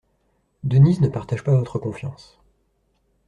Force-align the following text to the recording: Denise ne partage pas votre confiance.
Denise 0.63 0.99
ne 1.01 1.09
partage 1.09 1.43
pas 1.43 1.55
votre 1.55 1.77
confiance. 1.77 2.39